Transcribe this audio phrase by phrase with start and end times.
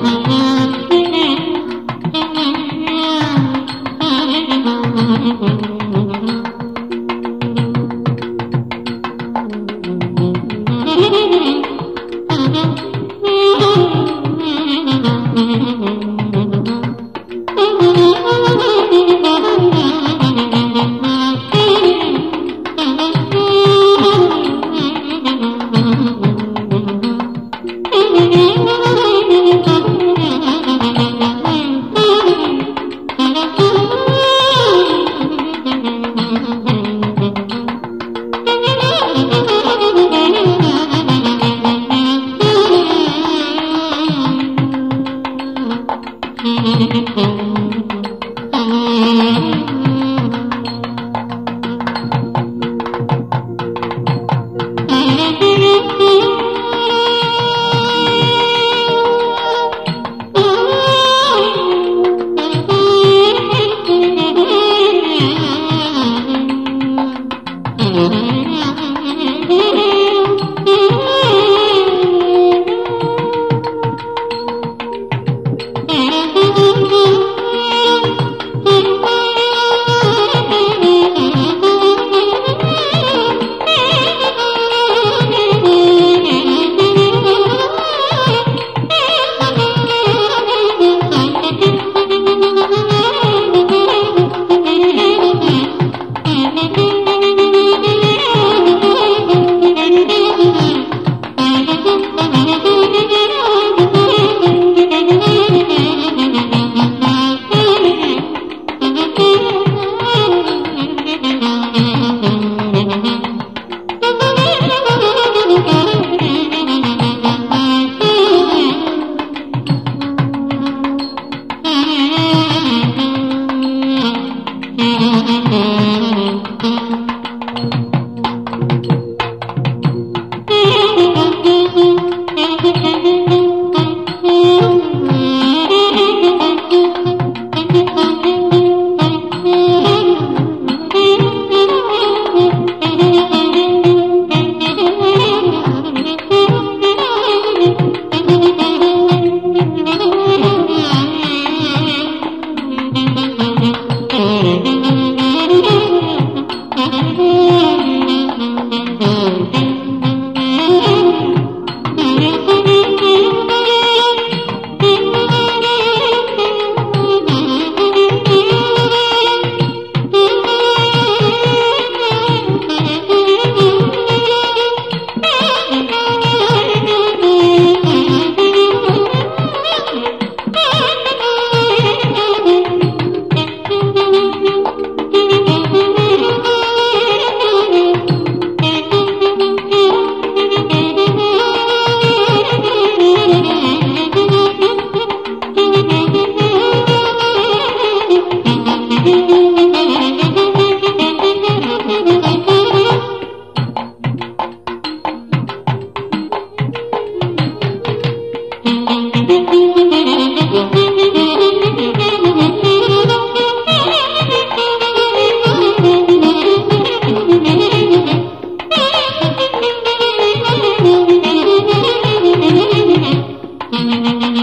[0.00, 0.39] Thank you.
[47.16, 47.50] Mm-hmm.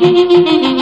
[0.00, 0.79] Musik.